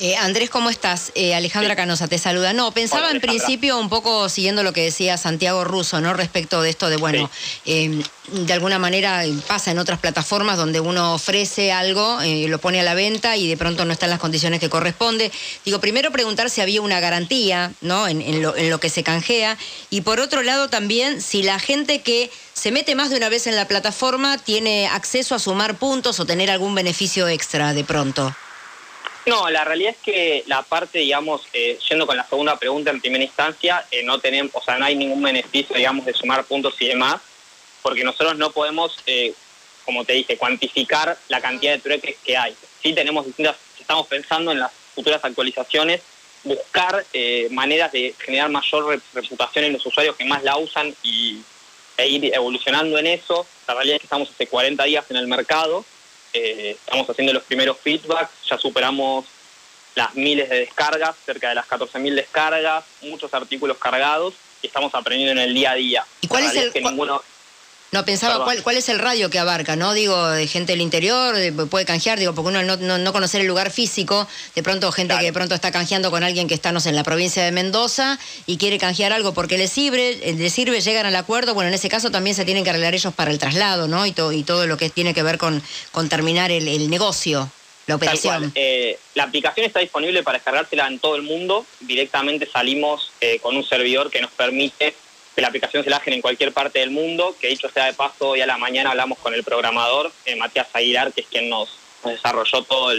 Eh, 0.00 0.16
Andrés, 0.16 0.50
¿cómo 0.50 0.70
estás? 0.70 1.12
Eh, 1.14 1.36
Alejandra 1.36 1.74
Sí. 1.74 1.76
Canosa 1.76 2.08
te 2.08 2.18
saluda. 2.18 2.52
No, 2.52 2.72
pensaba 2.72 3.04
Hola, 3.04 3.12
en 3.12 3.20
principio 3.20 3.78
un 3.78 3.88
poco 3.88 4.28
siguiendo 4.28 4.64
lo 4.64 4.72
que 4.72 4.82
decía 4.82 5.16
Santiago 5.16 5.62
Russo, 5.62 6.00
¿no? 6.00 6.14
Respecto 6.14 6.62
de 6.62 6.70
esto 6.70 6.88
de, 6.88 6.96
bueno, 6.96 7.30
eh, 7.64 8.02
de 8.32 8.52
alguna 8.52 8.80
manera 8.80 9.22
pasa 9.46 9.70
en 9.70 9.78
otras 9.78 10.00
plataformas 10.00 10.56
donde 10.56 10.80
uno 10.80 11.14
ofrece 11.14 11.70
algo, 11.70 12.18
lo 12.22 12.58
pone 12.58 12.80
a 12.80 12.82
la 12.82 12.94
venta 12.94 13.36
y 13.36 13.46
de 13.46 13.56
pronto 13.56 13.84
no 13.84 13.92
está 13.92 14.06
en 14.06 14.10
las 14.10 14.18
condiciones 14.18 14.58
que 14.58 14.68
corresponde. 14.68 15.30
Digo, 15.64 15.78
primero 15.80 16.10
preguntar 16.10 16.50
si 16.50 16.60
había 16.60 16.80
una 16.82 16.98
garantía, 16.98 17.72
¿no? 17.80 18.08
En, 18.08 18.20
en 18.20 18.42
lo, 18.42 18.56
en 18.56 18.70
lo 18.70 18.80
que 18.80 18.90
se 18.90 19.04
canjea. 19.04 19.56
Y 19.90 20.00
por 20.00 20.18
otro 20.18 20.42
lado 20.42 20.68
también 20.68 21.22
si 21.22 21.44
la 21.44 21.60
gente 21.60 22.02
que 22.02 22.32
se 22.52 22.72
mete 22.72 22.96
más 22.96 23.10
de 23.10 23.16
una 23.16 23.28
vez 23.28 23.46
en 23.46 23.54
la 23.54 23.68
plataforma 23.68 24.38
tiene 24.38 24.88
acceso 24.88 25.36
a 25.36 25.38
sumar 25.38 25.76
puntos 25.76 26.18
o 26.18 26.26
tener 26.26 26.50
algún 26.50 26.74
beneficio 26.74 27.28
extra 27.28 27.74
de 27.74 27.84
pronto. 27.84 28.34
No, 29.26 29.48
la 29.48 29.64
realidad 29.64 29.92
es 29.92 29.98
que 30.02 30.44
la 30.46 30.62
parte, 30.62 30.98
digamos, 30.98 31.42
eh, 31.52 31.78
yendo 31.88 32.06
con 32.06 32.16
la 32.16 32.26
segunda 32.26 32.58
pregunta 32.58 32.90
en 32.90 33.00
primera 33.00 33.24
instancia, 33.24 33.84
eh, 33.90 34.02
no 34.02 34.18
tenemos, 34.18 34.52
o 34.54 34.60
sea, 34.62 34.76
no 34.78 34.84
hay 34.84 34.96
ningún 34.96 35.22
beneficio, 35.22 35.74
digamos, 35.76 36.04
de 36.04 36.12
sumar 36.12 36.44
puntos 36.44 36.74
y 36.80 36.88
demás, 36.88 37.16
porque 37.82 38.04
nosotros 38.04 38.36
no 38.36 38.50
podemos, 38.50 38.96
eh, 39.06 39.32
como 39.84 40.04
te 40.04 40.12
dije, 40.14 40.36
cuantificar 40.36 41.16
la 41.28 41.40
cantidad 41.40 41.72
de 41.72 41.78
trueques 41.78 42.16
que 42.24 42.36
hay. 42.36 42.54
Sí 42.82 42.92
tenemos 42.92 43.24
distintas, 43.24 43.56
estamos 43.80 44.06
pensando 44.08 44.52
en 44.52 44.60
las 44.60 44.72
futuras 44.94 45.24
actualizaciones, 45.24 46.02
buscar 46.42 47.04
eh, 47.14 47.48
maneras 47.50 47.92
de 47.92 48.14
generar 48.18 48.50
mayor 48.50 48.86
re- 48.86 49.00
reputación 49.14 49.64
en 49.64 49.72
los 49.72 49.86
usuarios 49.86 50.16
que 50.16 50.26
más 50.26 50.42
la 50.44 50.58
usan 50.58 50.94
y, 51.02 51.40
e 51.96 52.08
ir 52.08 52.34
evolucionando 52.34 52.98
en 52.98 53.06
eso. 53.06 53.46
La 53.66 53.72
realidad 53.74 53.96
es 53.96 54.00
que 54.02 54.06
estamos 54.06 54.28
hace 54.30 54.46
40 54.46 54.84
días 54.84 55.04
en 55.10 55.16
el 55.16 55.26
mercado, 55.26 55.84
eh, 56.34 56.76
estamos 56.84 57.08
haciendo 57.08 57.32
los 57.32 57.44
primeros 57.44 57.78
feedbacks, 57.78 58.30
ya 58.50 58.58
superamos 58.58 59.24
las 59.94 60.14
miles 60.16 60.48
de 60.50 60.60
descargas, 60.60 61.14
cerca 61.24 61.48
de 61.50 61.54
las 61.54 61.66
14.000 61.66 62.14
descargas, 62.16 62.84
muchos 63.02 63.32
artículos 63.32 63.78
cargados 63.78 64.34
y 64.60 64.66
estamos 64.66 64.92
aprendiendo 64.94 65.40
en 65.40 65.48
el 65.48 65.54
día 65.54 65.70
a 65.70 65.74
día. 65.76 66.04
¿Y 66.20 66.26
cuál 66.26 66.44
es 66.44 66.56
el- 66.56 66.72
que 66.72 66.82
cuál- 66.82 66.94
ninguno, 66.94 67.22
No, 67.94 68.04
pensaba, 68.04 68.32
Perdón. 68.34 68.44
¿cuál, 68.46 68.62
¿cuál 68.64 68.76
es 68.76 68.88
el 68.88 68.98
radio 68.98 69.30
que 69.30 69.38
abarca? 69.38 69.76
¿No? 69.76 69.94
Digo, 69.94 70.28
de 70.30 70.46
gente 70.48 70.72
del 70.72 70.80
interior, 70.80 71.36
de- 71.36 71.52
puede 71.52 71.84
canjear, 71.84 72.18
digo, 72.18 72.34
porque 72.34 72.48
uno 72.48 72.62
no, 72.64 72.76
no, 72.76 72.98
no 72.98 73.12
conocer 73.12 73.40
el 73.40 73.46
lugar 73.46 73.70
físico, 73.70 74.26
de 74.54 74.62
pronto 74.62 74.90
gente 74.90 75.12
Claro. 75.12 75.20
que 75.20 75.26
de 75.26 75.32
pronto 75.32 75.54
está 75.54 75.70
canjeando 75.70 76.10
con 76.10 76.24
alguien 76.24 76.48
que 76.48 76.54
está, 76.54 76.72
no 76.72 76.80
sé, 76.80 76.88
en 76.88 76.96
la 76.96 77.04
provincia 77.04 77.44
de 77.44 77.52
Mendoza 77.52 78.18
y 78.46 78.56
quiere 78.58 78.78
canjear 78.78 79.12
algo 79.12 79.32
porque 79.32 79.56
le 79.58 79.68
sirve, 79.68 80.18
eh, 80.28 80.34
le 80.34 80.50
sirve, 80.50 80.80
llegan 80.80 81.06
al 81.06 81.14
acuerdo, 81.16 81.54
bueno, 81.54 81.68
en 81.68 81.74
ese 81.74 81.88
caso 81.88 82.10
también 82.10 82.34
se 82.34 82.44
tienen 82.44 82.64
que 82.64 82.70
arreglar 82.70 82.94
ellos 82.94 83.14
para 83.14 83.30
el 83.30 83.38
traslado, 83.38 83.86
¿no? 83.86 84.04
Y, 84.06 84.12
to- 84.12 84.32
y 84.32 84.42
todo 84.42 84.66
lo 84.66 84.76
que 84.76 84.90
tiene 84.90 85.14
que 85.14 85.22
ver 85.22 85.38
con, 85.38 85.62
con 85.92 86.08
terminar 86.08 86.50
el, 86.50 86.66
el 86.66 86.90
negocio, 86.90 87.48
la 87.86 87.96
operación. 87.96 88.50
Eh, 88.54 88.98
la 89.14 89.24
aplicación 89.24 89.66
está 89.66 89.78
disponible 89.80 90.22
para 90.22 90.38
descargársela 90.38 90.86
en 90.88 90.98
todo 90.98 91.16
el 91.16 91.22
mundo. 91.22 91.64
Directamente 91.80 92.48
salimos 92.50 93.12
eh, 93.20 93.38
con 93.40 93.56
un 93.56 93.64
servidor 93.64 94.10
que 94.10 94.20
nos 94.20 94.30
permite 94.32 94.94
que 95.34 95.40
la 95.40 95.48
aplicación 95.48 95.82
se 95.82 95.90
la 95.90 95.98
bajen 95.98 96.14
en 96.14 96.20
cualquier 96.20 96.52
parte 96.52 96.78
del 96.78 96.90
mundo. 96.90 97.36
Que 97.40 97.48
dicho 97.48 97.68
sea 97.68 97.86
de 97.86 97.92
paso, 97.92 98.30
hoy 98.30 98.40
a 98.40 98.46
la 98.46 98.58
mañana 98.58 98.90
hablamos 98.90 99.18
con 99.18 99.34
el 99.34 99.44
programador, 99.44 100.12
eh, 100.24 100.36
Matías 100.36 100.68
Aguilar, 100.72 101.12
que 101.12 101.22
es 101.22 101.26
quien 101.26 101.48
nos, 101.48 101.68
nos 102.04 102.14
desarrolló 102.14 102.62
toda 102.62 102.94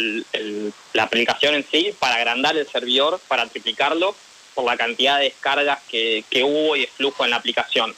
la 0.93 1.03
aplicación 1.03 1.55
en 1.55 1.65
sí, 1.69 1.93
para 1.97 2.15
agrandar 2.15 2.57
el 2.57 2.67
servidor, 2.67 3.19
para 3.27 3.45
triplicarlo 3.47 4.15
por 4.53 4.65
la 4.65 4.77
cantidad 4.77 5.17
de 5.19 5.25
descargas 5.25 5.79
que, 5.89 6.23
que 6.29 6.43
hubo 6.43 6.75
y 6.75 6.81
de 6.81 6.87
flujo 6.87 7.23
en 7.23 7.31
la 7.31 7.37
aplicación. 7.37 7.95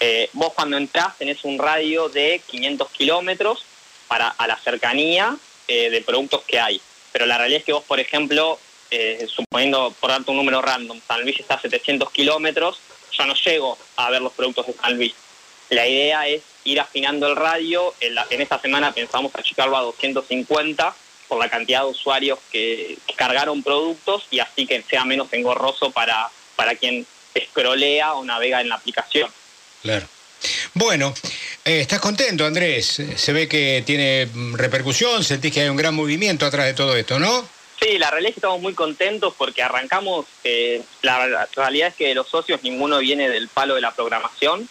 Eh, 0.00 0.30
vos 0.32 0.52
cuando 0.54 0.76
entrás 0.76 1.18
tenés 1.18 1.44
un 1.44 1.58
radio 1.58 2.08
de 2.08 2.40
500 2.46 2.88
kilómetros 2.90 3.64
para 4.06 4.28
a 4.28 4.46
la 4.46 4.56
cercanía 4.56 5.36
eh, 5.66 5.90
de 5.90 6.00
productos 6.02 6.42
que 6.46 6.60
hay. 6.60 6.80
Pero 7.12 7.26
la 7.26 7.36
realidad 7.36 7.60
es 7.60 7.64
que 7.64 7.72
vos, 7.72 7.84
por 7.84 7.98
ejemplo, 7.98 8.58
eh, 8.90 9.26
suponiendo, 9.28 9.92
por 10.00 10.10
darte 10.10 10.30
un 10.30 10.36
número 10.36 10.62
random, 10.62 11.00
San 11.06 11.22
Luis 11.22 11.38
está 11.40 11.54
a 11.54 11.60
700 11.60 12.10
kilómetros, 12.10 12.80
yo 13.18 13.26
no 13.26 13.34
llego 13.34 13.78
a 13.96 14.10
ver 14.10 14.22
los 14.22 14.32
productos 14.32 14.68
de 14.68 14.74
San 14.74 14.96
Luis. 14.96 15.14
La 15.70 15.86
idea 15.86 16.26
es 16.28 16.42
ir 16.64 16.80
afinando 16.80 17.26
el 17.26 17.36
radio. 17.36 17.94
En, 18.00 18.40
esta 18.40 18.58
semana 18.60 18.92
pensamos 18.92 19.32
achicarlo 19.34 19.76
a 19.76 19.82
250 19.82 20.94
por 21.26 21.38
la 21.38 21.50
cantidad 21.50 21.80
de 21.82 21.88
usuarios 21.88 22.38
que, 22.50 22.96
cargaron 23.16 23.64
productos 23.64 24.26
y 24.30 24.38
así 24.38 24.64
que 24.64 24.80
sea 24.88 25.04
menos 25.04 25.32
engorroso 25.32 25.90
para, 25.90 26.30
para 26.54 26.76
quien 26.76 27.04
escrolea 27.34 28.14
o 28.14 28.24
navega 28.24 28.60
en 28.60 28.68
la 28.68 28.76
aplicación. 28.76 29.28
Claro. 29.82 30.06
Bueno, 30.74 31.12
eh, 31.64 31.80
¿estás 31.80 31.98
contento, 31.98 32.46
Andrés? 32.46 33.02
Se 33.16 33.32
ve 33.32 33.48
que 33.48 33.82
tiene 33.84 34.28
repercusión, 34.52 35.24
sentís 35.24 35.52
que 35.52 35.62
hay 35.62 35.68
un 35.68 35.76
gran 35.76 35.94
movimiento 35.94 36.46
atrás 36.46 36.66
de 36.66 36.74
todo 36.74 36.96
esto, 36.96 37.18
¿no? 37.18 37.57
Sí, 37.80 37.96
la 37.98 38.10
realidad 38.10 38.30
es 38.30 38.34
que 38.34 38.40
estamos 38.40 38.60
muy 38.60 38.74
contentos 38.74 39.34
porque 39.38 39.62
arrancamos, 39.62 40.26
eh, 40.42 40.82
la, 41.02 41.46
realidad 41.54 41.88
es 41.88 41.94
que 41.94 42.08
de 42.08 42.14
los 42.14 42.28
socios 42.28 42.62
ninguno 42.64 42.98
viene 42.98 43.28
del 43.28 43.48
palo 43.48 43.76
de 43.76 43.80
la 43.80 43.92
programación. 43.94 44.68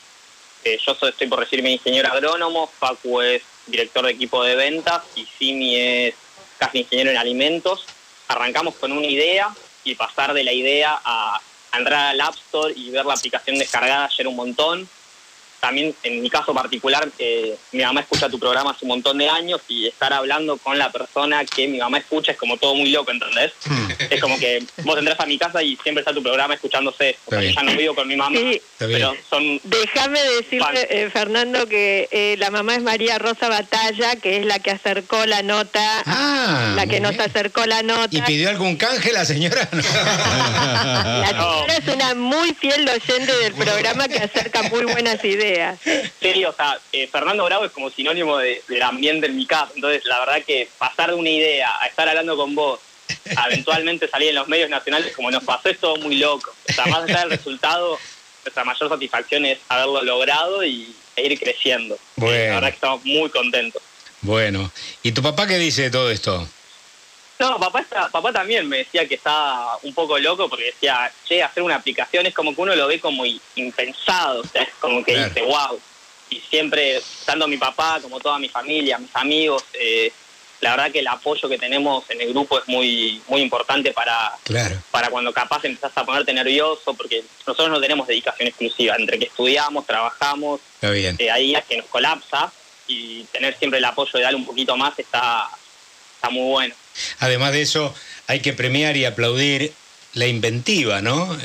Eh, 0.65 0.77
yo 0.85 0.93
soy- 0.95 1.11
estoy 1.11 1.27
por 1.27 1.39
recibirme 1.39 1.71
ingeniero 1.71 2.11
agrónomo, 2.11 2.67
Facu 2.67 3.21
es 3.21 3.41
director 3.65 4.05
de 4.05 4.11
equipo 4.11 4.43
de 4.43 4.55
ventas 4.55 5.03
y 5.15 5.25
Simi 5.25 5.75
es 5.77 6.15
casi 6.57 6.79
ingeniero 6.79 7.11
en 7.11 7.17
alimentos. 7.17 7.85
Arrancamos 8.27 8.75
con 8.75 8.91
una 8.91 9.07
idea 9.07 9.55
y 9.85 9.95
pasar 9.95 10.33
de 10.33 10.43
la 10.43 10.51
idea 10.51 10.99
a, 11.03 11.39
entrar 11.77 12.07
al 12.07 12.21
App 12.21 12.33
Store 12.33 12.73
y 12.75 12.89
ver 12.89 13.05
la 13.05 13.13
aplicación 13.13 13.57
descargada 13.57 14.09
era 14.17 14.27
un 14.27 14.35
montón. 14.35 14.89
También 15.59 15.93
en 16.03 16.21
mi 16.21 16.29
caso 16.29 16.53
particular, 16.53 17.07
eh, 17.19 17.55
mi 17.71 17.83
mamá 17.83 18.01
escucha 18.01 18.29
tu 18.29 18.39
programa 18.39 18.71
hace 18.71 18.85
un 18.85 18.89
montón 18.89 19.17
de 19.17 19.27
años 19.29 19.59
y 19.67 19.87
estar 19.87 20.13
hablando 20.13 20.57
con 20.57 20.77
la 20.77 20.91
persona 20.91 21.43
que 21.45 21.67
mi 21.67 21.79
mamá 21.79 21.97
escucha 21.97 22.31
es 22.31 22.37
como 22.37 22.57
todo 22.57 22.75
muy 22.75 22.89
loco, 22.91 23.11
¿entendés? 23.11 23.51
Hmm. 23.65 23.87
Es 24.09 24.21
como 24.21 24.37
que 24.39 24.63
vos 24.83 24.97
entras 24.97 25.19
a 25.19 25.25
mi 25.25 25.37
casa 25.37 25.63
y 25.63 25.75
siempre 25.77 26.01
está 26.01 26.13
tu 26.13 26.21
programa 26.21 26.53
escuchándose. 26.53 27.17
O 27.25 27.31
sea, 27.31 27.41
ya 27.41 27.63
no 27.63 27.71
vivo 27.75 27.95
con 27.95 28.07
mi 28.07 28.15
mamá, 28.15 28.37
Sí. 28.37 28.61
Pero 28.77 29.15
son... 29.29 29.59
Déjame 29.63 30.21
decirle, 30.21 30.59
Fan. 30.59 30.75
eh, 30.89 31.09
Fernando, 31.11 31.67
que 31.67 32.07
eh, 32.11 32.35
la 32.37 32.51
mamá 32.51 32.75
es 32.75 32.83
María 32.83 33.17
Rosa 33.17 33.49
Batalla, 33.49 34.15
que 34.17 34.37
es 34.37 34.45
la 34.45 34.59
que 34.59 34.71
acercó 34.71 35.25
la 35.25 35.41
nota, 35.41 36.03
Ah, 36.05 36.73
la 36.75 36.85
que 36.85 36.99
nos 36.99 37.11
bien. 37.11 37.21
acercó 37.29 37.65
la 37.65 37.81
nota. 37.81 38.09
¿Y 38.15 38.21
pidió 38.21 38.49
algún 38.49 38.75
canje 38.77 39.11
la 39.11 39.25
señora? 39.25 39.67
La 39.73 41.31
No. 41.35 41.53
señora 41.53 41.77
es 41.77 41.87
una 41.95 42.15
muy 42.15 42.53
fiel 42.53 42.87
oyente 42.87 43.35
del 43.37 43.53
programa 43.53 44.07
que 44.07 44.19
acerca 44.19 44.63
muy 44.63 44.83
buenas 44.85 45.23
ideas. 45.23 45.46
Sí, 46.21 46.45
o 46.45 46.53
sea, 46.53 46.77
eh, 46.91 47.07
Fernando 47.07 47.45
Bravo 47.45 47.65
es 47.65 47.71
como 47.71 47.89
sinónimo 47.89 48.37
de- 48.37 48.61
del 48.67 48.81
ambiente 48.81 49.27
en 49.27 49.35
mi 49.37 49.45
casa. 49.45 49.71
Entonces, 49.75 50.03
la 50.05 50.19
verdad 50.19 50.43
que 50.45 50.67
pasar 50.77 51.09
de 51.11 51.15
una 51.15 51.29
idea 51.29 51.69
a 51.81 51.87
estar 51.87 52.07
hablando 52.07 52.35
con 52.37 52.53
vos, 52.55 52.79
a 53.35 53.47
eventualmente 53.51 54.07
salir 54.07 54.29
en 54.29 54.35
los 54.35 54.47
medios 54.47 54.69
nacionales 54.69 55.13
como 55.15 55.31
nos 55.31 55.43
pasó, 55.43 55.69
es 55.69 55.79
todo 55.79 55.95
muy 55.97 56.15
loco. 56.17 56.53
O 56.69 56.73
sea, 56.73 56.85
más 56.87 57.03
allá 57.03 57.19
del 57.21 57.31
resultado, 57.31 57.97
nuestra 58.43 58.63
mayor 58.63 58.89
satisfacción 58.89 59.45
es 59.45 59.59
haberlo 59.69 60.01
logrado 60.03 60.63
y 60.63 60.95
e 61.15 61.23
ir 61.25 61.39
creciendo. 61.39 61.97
Bueno. 62.15 62.35
Eh, 62.35 62.47
La 62.49 62.53
verdad 62.55 62.69
que 62.69 62.75
estamos 62.75 63.05
muy 63.05 63.29
contentos. 63.29 63.81
bueno, 64.21 64.71
¿y 65.03 65.11
tu 65.13 65.21
papá 65.23 65.47
qué 65.47 65.57
dice 65.57 65.83
de 65.83 65.91
todo 65.91 66.11
esto? 66.11 66.47
No, 67.39 67.59
papá, 67.59 67.81
está- 67.81 68.09
papá 68.09 68.31
también 68.33 68.67
me 68.67 68.77
decía 68.79 69.07
que 69.07 69.15
estaba 69.15 69.77
un 69.83 69.93
poco 69.93 70.17
loco 70.17 70.49
porque 70.49 70.65
decía, 70.65 71.11
che, 71.27 71.43
hacer 71.43 71.61
una 71.63 71.75
aplicación 71.75 72.25
es 72.25 72.33
como 72.33 72.55
que 72.55 72.61
uno 72.61 72.75
lo 72.75 72.87
ve 72.87 72.99
como 72.99 73.23
impensado, 73.55 74.41
o 74.41 74.47
sea, 74.47 74.63
es 74.63 74.69
como 74.79 75.03
que 75.03 75.13
Claro. 75.13 75.27
dice, 75.29 75.41
wow. 75.43 75.79
Y 76.29 76.39
siempre, 76.41 77.01
tanto 77.25 77.47
mi 77.47 77.57
papá 77.57 77.99
como 78.01 78.19
toda 78.19 78.39
mi 78.39 78.49
familia, 78.49 78.97
mis 78.97 79.15
amigos, 79.15 79.63
eh, 79.73 80.11
la 80.61 80.71
verdad 80.71 80.91
que 80.91 80.99
el 80.99 81.07
apoyo 81.07 81.47
que 81.47 81.59
tenemos 81.59 82.09
en 82.09 82.19
el 82.19 82.29
grupo 82.29 82.57
es 82.59 82.67
muy, 82.67 83.21
muy 83.27 83.41
importante 83.41 83.93
para, 83.93 84.33
Claro. 84.43 84.75
para 84.89 85.09
cuando 85.11 85.31
capaz 85.31 85.63
empezás 85.65 85.91
a 85.95 86.03
ponerte 86.03 86.33
nervioso, 86.33 86.95
porque 86.95 87.23
nosotros 87.45 87.69
no 87.69 87.79
tenemos 87.79 88.07
dedicación 88.07 88.47
exclusiva, 88.47 88.95
entre 88.97 89.19
que 89.19 89.25
estudiamos, 89.25 89.85
trabajamos, 89.85 90.59
bien. 90.81 91.15
eh, 91.19 91.29
hay 91.29 91.45
días 91.49 91.63
que 91.69 91.77
nos 91.77 91.85
colapsa 91.85 92.51
y 92.87 93.23
tener 93.25 93.55
siempre 93.59 93.77
el 93.77 93.85
apoyo 93.85 94.11
de 94.13 94.21
darle 94.23 94.37
un 94.39 94.45
poquito 94.45 94.75
más 94.75 94.97
está, 94.97 95.47
está 96.15 96.29
muy 96.31 96.49
bueno. 96.49 96.75
Además 97.19 97.51
de 97.53 97.61
eso, 97.61 97.93
hay 98.27 98.39
que 98.39 98.53
premiar 98.53 98.97
y 98.97 99.05
aplaudir 99.05 99.73
la 100.13 100.27
inventiva, 100.27 101.01
¿no? 101.01 101.37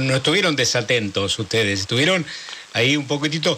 No 0.00 0.16
estuvieron 0.16 0.56
desatentos 0.56 1.38
ustedes, 1.38 1.80
estuvieron 1.80 2.26
ahí 2.72 2.96
un 2.96 3.06
poquitito. 3.06 3.56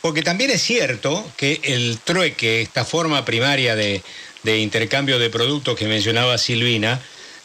Porque 0.00 0.22
también 0.22 0.50
es 0.50 0.62
cierto 0.62 1.30
que 1.36 1.60
el 1.62 1.98
trueque, 2.02 2.62
esta 2.62 2.84
forma 2.84 3.24
primaria 3.24 3.76
de 3.76 4.02
intercambio 4.44 5.18
de 5.18 5.30
productos 5.30 5.76
que 5.76 5.86
mencionaba 5.86 6.38
Silvina, 6.38 7.00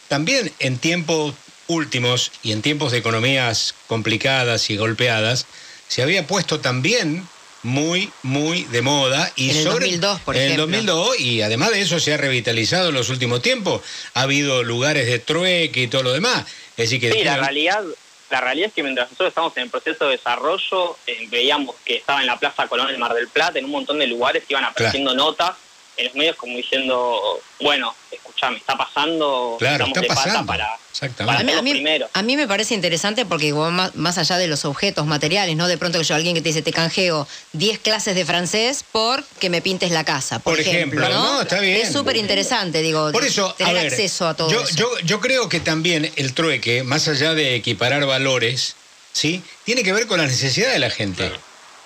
también 0.08 0.52
en 0.58 0.78
tiempos 0.78 1.34
últimos 1.66 2.32
y 2.42 2.52
en 2.52 2.62
tiempos 2.62 2.92
de 2.92 2.98
economías 2.98 3.74
complicadas 3.88 4.70
y 4.70 4.76
golpeadas, 4.76 5.46
se 5.88 6.02
había 6.02 6.26
puesto 6.26 6.60
también 6.60 7.28
muy, 7.62 8.10
muy 8.22 8.64
de 8.64 8.82
moda. 8.82 9.32
Y 9.36 9.50
En 9.50 9.56
el 9.56 9.62
sobre, 9.64 9.86
2002, 9.86 10.20
por 10.20 10.36
en 10.36 10.42
el 10.42 10.52
ejemplo. 10.52 10.66
2002, 10.66 11.20
y 11.20 11.42
además 11.42 11.70
de 11.70 11.80
eso 11.80 11.98
se 12.00 12.14
ha 12.14 12.16
revitalizado 12.16 12.90
en 12.90 12.94
los 12.94 13.08
últimos 13.10 13.42
tiempos. 13.42 13.82
Ha 14.14 14.22
habido 14.22 14.62
lugares 14.62 15.06
de 15.06 15.18
trueque 15.18 15.82
y 15.82 15.88
todo 15.88 16.02
lo 16.02 16.12
demás. 16.12 16.44
Es 16.76 16.90
decir, 16.90 17.00
que 17.00 17.12
Sí, 17.12 17.24
la 17.24 17.36
realidad, 17.38 17.82
la 18.30 18.40
realidad 18.40 18.68
es 18.68 18.74
que 18.74 18.82
mientras 18.82 19.08
nosotros 19.08 19.28
estamos 19.28 19.56
en 19.56 19.64
el 19.64 19.70
proceso 19.70 20.04
de 20.06 20.12
desarrollo, 20.12 20.96
eh, 21.06 21.26
veíamos 21.28 21.76
que 21.84 21.96
estaba 21.96 22.20
en 22.20 22.26
la 22.26 22.38
Plaza 22.38 22.68
Colón 22.68 22.90
en 22.90 23.00
Mar 23.00 23.14
del 23.14 23.28
Plata, 23.28 23.58
en 23.58 23.64
un 23.64 23.70
montón 23.72 23.98
de 23.98 24.06
lugares 24.06 24.44
iban 24.48 24.64
apareciendo 24.64 25.14
notas 25.14 25.54
en 25.96 26.06
los 26.06 26.14
medios 26.14 26.36
como 26.36 26.56
diciendo, 26.56 27.40
bueno, 27.60 27.94
escuchame, 28.10 28.58
está 28.58 28.76
pasando, 28.76 29.56
Claro, 29.58 29.86
estamos 29.86 29.96
está 29.96 30.00
de 30.02 30.06
pata 30.08 30.22
pasando. 30.24 30.46
para, 30.46 30.78
Exactamente. 30.92 31.26
para 31.26 31.40
A 31.40 31.42
mí, 31.44 31.58
a 31.58 31.62
mí- 31.62 31.70
primeros. 31.72 32.10
a 32.12 32.22
mí 32.22 32.36
me 32.36 32.46
parece 32.46 32.74
interesante 32.74 33.24
porque 33.24 33.52
más, 33.52 33.94
más 33.94 34.18
allá 34.18 34.36
de 34.36 34.46
los 34.46 34.64
objetos 34.66 35.06
materiales, 35.06 35.56
¿no? 35.56 35.68
De 35.68 35.78
pronto 35.78 35.98
que 35.98 36.04
yo 36.04 36.14
alguien 36.14 36.34
que 36.34 36.42
te 36.42 36.50
dice, 36.50 36.60
te 36.62 36.72
canjeo 36.72 37.26
10 37.52 37.78
clases 37.78 38.14
de 38.14 38.24
francés 38.26 38.84
por 38.92 39.24
que 39.40 39.48
me 39.48 39.62
pintes 39.62 39.90
la 39.90 40.04
casa, 40.04 40.38
por, 40.38 40.54
Por 40.54 40.60
ejemplo, 40.60 41.08
no, 41.08 41.42
está 41.42 41.60
bien. 41.60 41.76
Es 41.80 41.92
súper 41.92 42.16
interesante, 42.16 42.82
digo, 42.82 43.10
Por 43.12 43.24
eso, 43.24 43.54
tener 43.54 43.76
a 43.76 43.82
ver, 43.82 43.90
acceso 43.92 44.28
a 44.28 44.34
todo 44.34 44.50
yo, 44.50 44.60
eso. 44.62 44.74
Yo, 44.76 44.98
yo 45.04 45.20
creo 45.20 45.48
que 45.48 45.60
también 45.60 46.12
el 46.16 46.34
trueque, 46.34 46.82
más 46.82 47.08
allá 47.08 47.32
de 47.34 47.54
equiparar 47.54 48.04
valores, 48.04 48.76
¿sí? 49.12 49.42
Tiene 49.64 49.82
que 49.82 49.92
ver 49.94 50.06
con 50.06 50.18
la 50.18 50.26
necesidad 50.26 50.70
de 50.72 50.78
la 50.78 50.90
gente. 50.90 51.30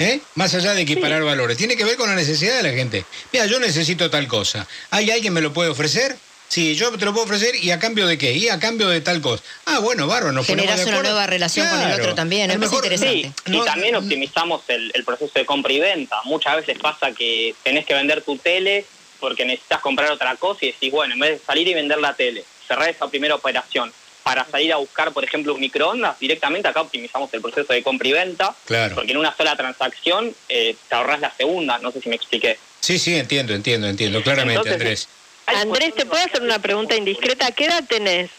¿Eh? 0.00 0.18
Más 0.34 0.54
allá 0.54 0.72
de 0.72 0.80
equiparar 0.80 1.22
valores, 1.22 1.58
tiene 1.58 1.76
que 1.76 1.84
ver 1.84 1.96
con 1.96 2.08
la 2.08 2.16
necesidad 2.16 2.56
de 2.56 2.62
la 2.62 2.70
gente. 2.72 3.04
Mira, 3.32 3.44
yo 3.44 3.60
necesito 3.60 4.08
tal 4.10 4.26
cosa. 4.26 4.66
¿Hay 4.90 5.04
alguien 5.10 5.24
que 5.24 5.30
me 5.30 5.40
lo 5.42 5.52
puede 5.52 5.68
ofrecer? 5.68 6.16
Sí, 6.48 6.74
yo 6.74 6.90
te 6.96 7.04
lo 7.04 7.12
puedo 7.12 7.26
ofrecer 7.26 7.54
y 7.54 7.70
a 7.70 7.78
cambio 7.78 8.06
de 8.06 8.16
qué? 8.18 8.32
Y 8.32 8.48
a 8.48 8.58
cambio 8.58 8.88
de 8.88 9.02
tal 9.02 9.20
cosa. 9.20 9.44
Ah, 9.66 9.78
bueno, 9.78 10.06
bárbaro, 10.06 10.32
nos 10.32 10.46
ponemos 10.46 10.68
Generás 10.70 10.86
de 10.86 10.90
una 10.98 11.02
nueva 11.02 11.26
relación 11.26 11.68
con 11.68 11.80
el 11.82 12.00
otro 12.00 12.14
también, 12.14 12.50
A 12.50 12.54
es 12.54 12.58
más 12.58 12.70
mejor- 12.70 12.84
interesante. 12.86 13.32
Sí, 13.44 13.50
No, 13.52 13.62
y 13.62 13.64
también 13.66 13.94
optimizamos 13.94 14.62
el, 14.68 14.90
el 14.94 15.04
proceso 15.04 15.32
de 15.34 15.44
compra 15.46 15.72
y 15.72 15.78
venta. 15.80 16.16
Muchas 16.24 16.56
veces 16.56 16.78
pasa 16.80 17.12
que 17.12 17.54
tenés 17.62 17.84
que 17.84 17.92
vender 17.94 18.22
tu 18.22 18.36
tele 18.38 18.86
porque 19.20 19.44
necesitas 19.44 19.80
comprar 19.80 20.10
otra 20.10 20.34
cosa 20.36 20.64
y 20.64 20.72
decís, 20.72 20.90
bueno, 20.90 21.12
en 21.12 21.20
vez 21.20 21.38
de 21.38 21.44
salir 21.46 21.68
y 21.68 21.74
vender 21.74 21.98
la 21.98 22.14
tele, 22.14 22.42
cerrar 22.66 22.88
esa 22.88 23.06
primera 23.08 23.34
operación 23.34 23.92
para 24.30 24.46
salir 24.48 24.72
a 24.72 24.76
buscar, 24.76 25.12
por 25.12 25.24
ejemplo, 25.24 25.54
un 25.54 25.60
microondas, 25.60 26.16
directamente 26.20 26.68
acá 26.68 26.82
optimizamos 26.82 27.28
el 27.34 27.40
proceso 27.40 27.72
de 27.72 27.82
compra 27.82 28.06
y 28.06 28.12
venta, 28.12 28.54
Claro. 28.64 28.94
porque 28.94 29.10
en 29.10 29.18
una 29.18 29.36
sola 29.36 29.56
transacción 29.56 30.32
eh, 30.48 30.76
te 30.88 30.94
ahorras 30.94 31.18
la 31.18 31.34
segunda, 31.36 31.78
no 31.78 31.90
sé 31.90 32.00
si 32.00 32.08
me 32.08 32.14
expliqué. 32.14 32.56
Sí, 32.78 33.00
sí, 33.00 33.16
entiendo, 33.16 33.54
entiendo, 33.54 33.88
entiendo, 33.88 34.22
claramente, 34.22 34.60
Entonces, 34.70 35.08
Andrés. 35.48 35.62
Andrés, 35.66 35.94
¿te 35.96 36.06
puedo 36.06 36.24
hacer 36.24 36.42
una 36.42 36.60
pregunta 36.60 36.94
indiscreta? 36.94 37.50
¿Qué 37.50 37.64
edad 37.64 37.82
tenés? 37.88 38.30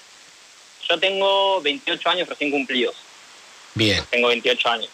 Yo 0.88 0.98
tengo 0.98 1.62
28 1.62 2.10
años 2.10 2.29
recién 2.29 2.51
cumplidos, 2.51 2.95
Bien. 3.75 4.01
tengo 4.12 4.29
28 4.29 4.69
años. 4.69 4.89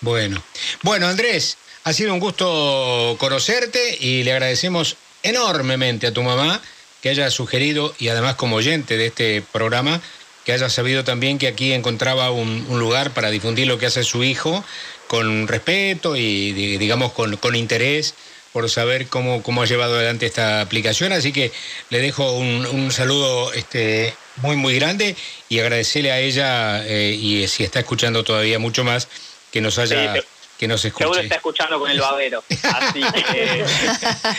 Bueno, 0.00 0.42
bueno 0.80 1.08
Andrés, 1.08 1.58
ha 1.84 1.92
sido 1.92 2.14
un 2.14 2.20
gusto 2.20 3.16
conocerte 3.20 3.98
y 4.00 4.22
le 4.22 4.32
agradecemos 4.32 4.96
enormemente 5.22 6.06
a 6.06 6.14
tu 6.14 6.22
mamá 6.22 6.62
que 7.02 7.10
haya 7.10 7.30
sugerido 7.30 7.94
y 7.98 8.08
además 8.08 8.34
como 8.36 8.56
oyente 8.56 8.96
de 8.96 9.06
este 9.06 9.42
programa 9.52 10.00
que 10.48 10.54
haya 10.54 10.70
sabido 10.70 11.04
también 11.04 11.36
que 11.36 11.46
aquí 11.46 11.74
encontraba 11.74 12.30
un, 12.30 12.64
lugar 12.70 13.10
para 13.10 13.28
difundir 13.28 13.66
lo 13.66 13.76
que 13.76 13.84
hace 13.84 14.02
su 14.02 14.24
hijo 14.24 14.64
con 15.06 15.46
respeto 15.46 16.16
y 16.16 16.52
di- 16.52 16.78
digamos 16.78 17.12
con, 17.12 17.36
con 17.36 17.54
interés 17.54 18.14
por 18.54 18.70
saber 18.70 19.08
cómo, 19.08 19.42
cómo 19.42 19.60
ha 19.60 19.66
llevado 19.66 19.96
adelante 19.96 20.24
esta 20.24 20.62
aplicación. 20.62 21.12
Así 21.12 21.34
que 21.34 21.52
le 21.90 22.00
dejo 22.00 22.32
un, 22.32 22.64
un 22.64 22.90
saludo 22.92 23.52
este, 23.52 24.14
muy, 24.36 24.56
muy 24.56 24.74
grande 24.76 25.16
y 25.50 25.58
agradecerle 25.58 26.12
a 26.12 26.20
ella, 26.20 26.82
eh, 26.86 27.14
y 27.14 27.46
si 27.46 27.62
está 27.62 27.80
escuchando 27.80 28.24
todavía 28.24 28.58
mucho 28.58 28.84
más, 28.84 29.08
que 29.52 29.60
nos 29.60 29.78
haya 29.78 30.14
Sí, 30.14 30.20
que 30.58 30.66
nos 30.66 30.80
Seguro 30.80 31.14
está 31.20 31.36
escuchando 31.36 31.78
con 31.78 31.88
el 31.90 32.00
babero. 32.00 32.42
Así 32.62 33.00
que, 33.00 33.64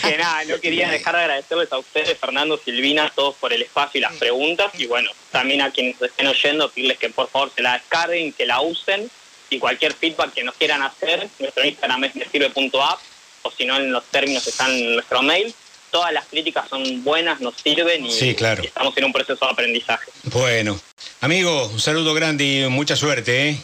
que 0.09 0.17
nada, 0.17 0.43
no 0.45 0.59
quería 0.59 0.89
dejar 0.89 1.15
de 1.15 1.21
agradecerles 1.21 1.71
a 1.71 1.77
ustedes, 1.77 2.17
Fernando, 2.17 2.59
Silvina, 2.63 3.09
todos 3.15 3.35
por 3.35 3.53
el 3.53 3.61
espacio 3.61 3.99
y 3.99 4.01
las 4.01 4.13
preguntas. 4.15 4.71
Y 4.77 4.85
bueno, 4.85 5.09
también 5.31 5.61
a 5.61 5.71
quienes 5.71 6.01
estén 6.01 6.27
oyendo, 6.27 6.69
pedirles 6.69 6.97
que 6.97 7.09
por 7.09 7.29
favor 7.29 7.51
se 7.55 7.61
la 7.61 7.73
descarguen, 7.73 8.33
que 8.33 8.45
la 8.45 8.59
usen. 8.59 9.09
Y 9.49 9.59
cualquier 9.59 9.93
feedback 9.93 10.33
que 10.33 10.43
nos 10.43 10.55
quieran 10.55 10.81
hacer, 10.83 11.27
nuestro 11.39 11.65
Instagram 11.65 12.03
es 12.03 12.15
mesirve.app 12.15 12.99
o 13.41 13.51
si 13.51 13.65
no 13.65 13.77
en 13.77 13.91
los 13.91 14.03
términos 14.05 14.45
están 14.45 14.71
en 14.71 14.95
nuestro 14.95 15.21
mail. 15.23 15.53
Todas 15.89 16.13
las 16.13 16.25
críticas 16.25 16.69
son 16.69 17.03
buenas, 17.03 17.39
nos 17.39 17.55
sirven 17.55 18.05
y, 18.05 18.11
Sí, 18.11 18.35
claro. 18.35 18.61
estamos 18.61 18.95
en 18.97 19.05
un 19.05 19.13
proceso 19.13 19.43
de 19.43 19.51
aprendizaje. 19.51 20.11
Bueno, 20.23 20.79
amigo, 21.21 21.67
un 21.67 21.79
saludo 21.79 22.13
grande 22.13 22.43
y 22.43 22.67
mucha 22.67 22.95
suerte, 22.95 23.49
¿eh? 23.49 23.57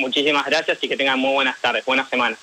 Muchísimas 0.00 0.46
gracias 0.46 0.78
y 0.80 0.88
que 0.88 0.96
tengan 0.96 1.18
muy 1.18 1.32
buenas 1.34 1.60
tardes, 1.60 1.84
buena 1.84 2.08
semana. 2.08 2.36